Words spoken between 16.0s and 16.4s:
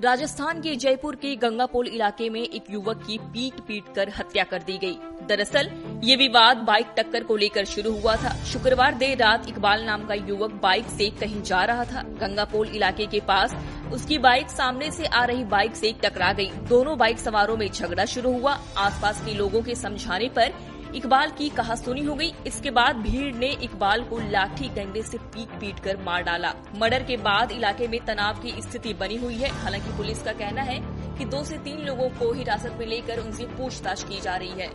टकरा